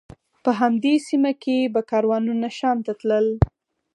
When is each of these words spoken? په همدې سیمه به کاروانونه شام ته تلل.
په 0.43 0.51
همدې 0.59 0.93
سیمه 1.07 1.31
به 1.73 1.81
کاروانونه 1.91 2.47
شام 2.57 2.77
ته 2.85 2.91
تلل. 2.99 3.27